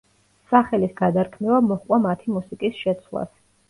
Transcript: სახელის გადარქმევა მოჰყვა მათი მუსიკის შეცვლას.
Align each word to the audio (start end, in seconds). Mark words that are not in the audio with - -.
სახელის 0.53 0.95
გადარქმევა 1.03 1.61
მოჰყვა 1.69 2.03
მათი 2.09 2.37
მუსიკის 2.43 2.85
შეცვლას. 2.85 3.35